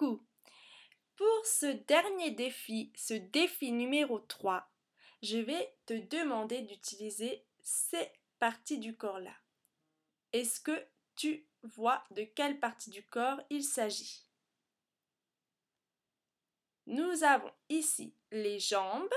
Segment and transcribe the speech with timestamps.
[0.00, 4.66] Pour ce dernier défi, ce défi numéro 3,
[5.22, 9.36] je vais te demander d'utiliser ces parties du corps-là.
[10.32, 10.86] Est-ce que
[11.16, 14.24] tu vois de quelle partie du corps il s'agit?
[16.86, 19.12] Nous avons ici les jambes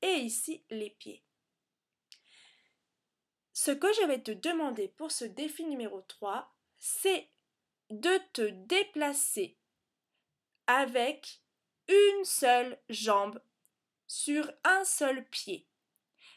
[0.00, 1.24] et ici les pieds.
[3.52, 7.28] Ce que je vais te demander pour ce défi numéro 3, c'est
[7.90, 9.58] de te déplacer
[10.66, 11.40] avec
[11.88, 13.40] une seule jambe
[14.06, 15.66] sur un seul pied.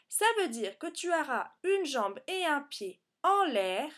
[0.08, 3.90] Ça veut dire que tu auras une jambe et un pied en l'air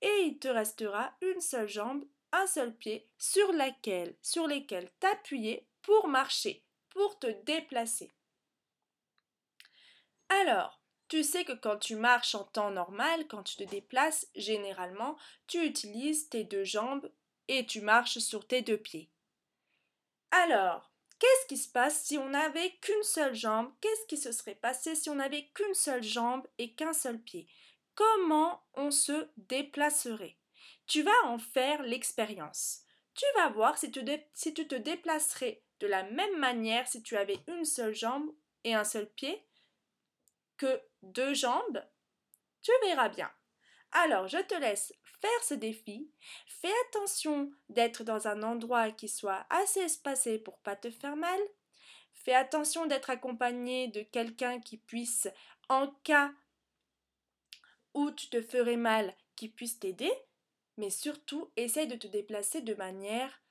[0.00, 5.66] et il te restera une seule jambe, un seul pied sur laquelle, sur lesquels t'appuyer
[5.82, 8.10] pour marcher, pour te déplacer.
[10.28, 15.18] Alors, tu sais que quand tu marches en temps normal, quand tu te déplaces, généralement,
[15.48, 17.10] tu utilises tes deux jambes
[17.48, 19.10] et tu marches sur tes deux pieds.
[20.30, 23.72] Alors, qu'est-ce qui se passe si on n'avait qu'une seule jambe?
[23.80, 27.48] Qu'est-ce qui se serait passé si on n'avait qu'une seule jambe et qu'un seul pied?
[27.94, 30.36] Comment on se déplacerait?
[30.86, 32.82] Tu vas en faire l'expérience.
[33.14, 34.00] Tu vas voir si tu,
[34.32, 38.30] si tu te déplacerais de la même manière si tu avais une seule jambe
[38.64, 39.44] et un seul pied
[40.56, 41.82] que deux jambes.
[42.62, 43.30] Tu verras bien.
[43.92, 46.10] Alors, je te laisse faire ce défi.
[46.46, 51.40] Fais attention d'être dans un endroit qui soit assez espacé pour pas te faire mal.
[52.12, 55.28] Fais attention d'être accompagné de quelqu'un qui puisse,
[55.68, 56.32] en cas
[57.94, 60.12] où tu te ferais mal, qui puisse t'aider.
[60.76, 63.42] Mais surtout, essaye de te déplacer de manière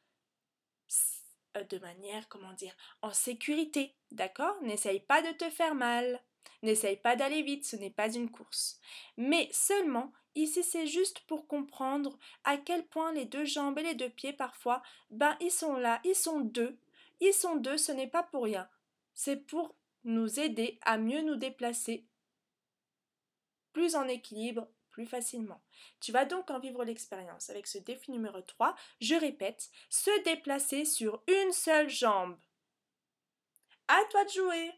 [1.57, 4.61] euh, de manière, comment dire, en sécurité, d'accord?
[4.61, 6.21] N'essaye pas de te faire mal.
[6.61, 8.79] N'essaye pas d'aller vite, ce n'est pas une course.
[9.17, 13.95] Mais seulement, ici c'est juste pour comprendre à quel point les deux jambes et les
[13.95, 16.77] deux pieds parfois, ben ils sont là, ils sont deux.
[17.21, 18.69] Ils sont deux, ce n'est pas pour rien.
[19.13, 22.05] C'est pour nous aider à mieux nous déplacer
[23.73, 25.61] plus en équilibre, plus facilement.
[25.99, 28.75] Tu vas donc en vivre l'expérience avec ce défi numéro 3.
[29.01, 32.37] Je répète, se déplacer sur une seule jambe.
[33.87, 34.71] À toi de jouer